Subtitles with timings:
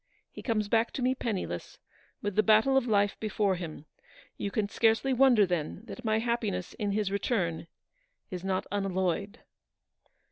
[0.31, 1.77] He comes back to me penniless,
[2.23, 3.85] with the battle of life before him.
[4.35, 7.67] You can scarcely wonder, then, that my happiness in his return
[8.31, 9.41] is not unalloyed."